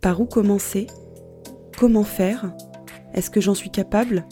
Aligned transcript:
Par 0.00 0.20
où 0.20 0.26
commencer? 0.26 0.86
Comment 1.76 2.04
faire? 2.04 2.52
Est-ce 3.14 3.30
que 3.30 3.40
j'en 3.40 3.56
suis 3.56 3.72
capable? 3.72 4.26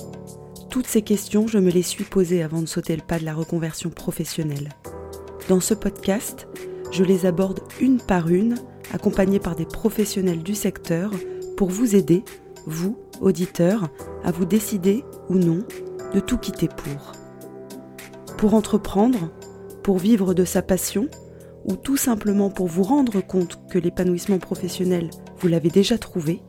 Toutes 0.70 0.86
ces 0.86 1.02
questions, 1.02 1.48
je 1.48 1.58
me 1.58 1.72
les 1.72 1.82
suis 1.82 2.04
posées 2.04 2.44
avant 2.44 2.60
de 2.60 2.66
sauter 2.66 2.94
le 2.94 3.02
pas 3.02 3.18
de 3.18 3.24
la 3.24 3.34
reconversion 3.34 3.90
professionnelle. 3.90 4.68
Dans 5.48 5.58
ce 5.58 5.74
podcast, 5.74 6.46
je 6.92 7.02
les 7.02 7.26
aborde 7.26 7.58
une 7.80 7.98
par 7.98 8.28
une, 8.28 8.54
accompagnée 8.92 9.40
par 9.40 9.56
des 9.56 9.66
professionnels 9.66 10.44
du 10.44 10.54
secteur, 10.54 11.10
pour 11.56 11.68
vous 11.68 11.96
aider, 11.96 12.22
vous, 12.66 12.96
auditeurs, 13.20 13.88
à 14.22 14.30
vous 14.30 14.44
décider 14.44 15.02
ou 15.28 15.34
non 15.34 15.64
de 16.14 16.20
tout 16.20 16.38
quitter 16.38 16.68
pour. 16.68 17.10
Pour 18.38 18.54
entreprendre, 18.54 19.32
pour 19.82 19.98
vivre 19.98 20.32
de 20.32 20.44
sa 20.44 20.62
passion, 20.62 21.08
ou 21.66 21.74
tout 21.74 21.96
simplement 21.96 22.48
pour 22.48 22.68
vous 22.68 22.84
rendre 22.84 23.20
compte 23.20 23.58
que 23.68 23.78
l'épanouissement 23.78 24.38
professionnel, 24.38 25.10
vous 25.38 25.48
l'avez 25.48 25.68
déjà 25.68 25.98
trouvé. 25.98 26.40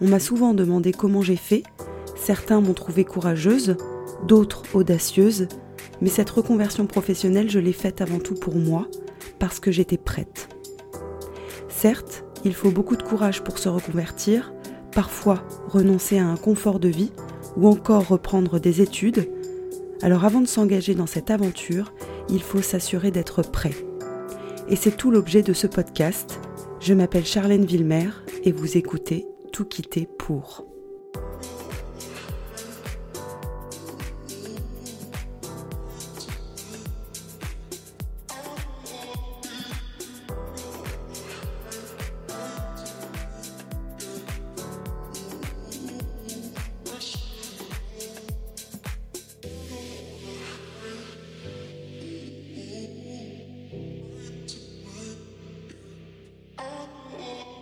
On 0.00 0.08
m'a 0.08 0.20
souvent 0.20 0.52
demandé 0.52 0.92
comment 0.92 1.22
j'ai 1.22 1.36
fait, 1.36 1.62
certains 2.16 2.60
m'ont 2.60 2.74
trouvé 2.74 3.04
courageuse, 3.04 3.76
d'autres 4.26 4.64
audacieuse, 4.74 5.48
mais 6.00 6.10
cette 6.10 6.30
reconversion 6.30 6.86
professionnelle, 6.86 7.50
je 7.50 7.58
l'ai 7.58 7.72
faite 7.72 8.00
avant 8.02 8.18
tout 8.18 8.34
pour 8.34 8.56
moi, 8.56 8.88
parce 9.38 9.58
que 9.58 9.72
j'étais 9.72 9.96
prête. 9.96 10.48
Certes, 11.68 12.24
il 12.44 12.54
faut 12.54 12.70
beaucoup 12.70 12.96
de 12.96 13.02
courage 13.02 13.42
pour 13.42 13.58
se 13.58 13.68
reconvertir, 13.70 14.52
parfois 14.92 15.42
renoncer 15.68 16.18
à 16.18 16.26
un 16.26 16.36
confort 16.36 16.78
de 16.78 16.88
vie, 16.88 17.12
ou 17.56 17.68
encore 17.68 18.08
reprendre 18.08 18.58
des 18.58 18.82
études. 18.82 19.30
Alors 20.02 20.24
avant 20.24 20.40
de 20.40 20.46
s'engager 20.46 20.94
dans 20.94 21.06
cette 21.06 21.30
aventure, 21.30 21.94
il 22.28 22.42
faut 22.42 22.62
s'assurer 22.62 23.10
d'être 23.10 23.42
prêt. 23.42 23.74
Et 24.68 24.76
c'est 24.76 24.96
tout 24.96 25.10
l'objet 25.10 25.42
de 25.42 25.52
ce 25.52 25.66
podcast. 25.66 26.40
Je 26.80 26.94
m'appelle 26.94 27.26
Charlène 27.26 27.66
Villemer 27.66 28.08
et 28.44 28.52
vous 28.52 28.78
écoutez 28.78 29.26
Tout 29.52 29.66
quitter 29.66 30.08
pour. 30.18 30.73
Oh. 57.16 57.53